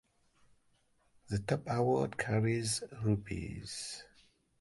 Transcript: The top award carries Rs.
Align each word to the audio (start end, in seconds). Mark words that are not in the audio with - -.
The 1.27 1.37
top 1.37 1.61
award 1.67 2.17
carries 2.17 2.81
Rs. 3.05 4.01